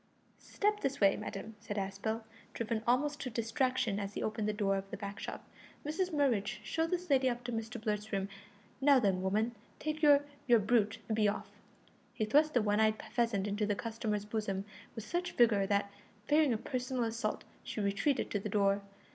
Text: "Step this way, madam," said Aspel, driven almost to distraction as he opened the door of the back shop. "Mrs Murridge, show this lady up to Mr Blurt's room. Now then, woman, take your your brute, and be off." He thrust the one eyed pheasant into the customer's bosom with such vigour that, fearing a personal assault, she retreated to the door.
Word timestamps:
"Step 0.39 0.79
this 0.79 0.99
way, 0.99 1.15
madam," 1.15 1.55
said 1.59 1.77
Aspel, 1.77 2.23
driven 2.55 2.81
almost 2.87 3.21
to 3.21 3.29
distraction 3.29 3.99
as 3.99 4.15
he 4.15 4.23
opened 4.23 4.47
the 4.47 4.51
door 4.51 4.75
of 4.75 4.89
the 4.89 4.97
back 4.97 5.19
shop. 5.19 5.47
"Mrs 5.85 6.09
Murridge, 6.11 6.57
show 6.63 6.87
this 6.87 7.07
lady 7.11 7.29
up 7.29 7.43
to 7.43 7.51
Mr 7.51 7.79
Blurt's 7.79 8.11
room. 8.11 8.27
Now 8.81 8.97
then, 8.99 9.21
woman, 9.21 9.53
take 9.77 10.01
your 10.01 10.25
your 10.47 10.57
brute, 10.57 10.97
and 11.07 11.15
be 11.15 11.27
off." 11.27 11.51
He 12.15 12.25
thrust 12.25 12.55
the 12.55 12.63
one 12.63 12.79
eyed 12.79 12.99
pheasant 13.11 13.45
into 13.45 13.67
the 13.67 13.75
customer's 13.75 14.25
bosom 14.25 14.65
with 14.95 15.03
such 15.05 15.33
vigour 15.33 15.67
that, 15.67 15.91
fearing 16.25 16.51
a 16.51 16.57
personal 16.57 17.03
assault, 17.03 17.43
she 17.63 17.79
retreated 17.79 18.31
to 18.31 18.39
the 18.39 18.49
door. 18.49 18.81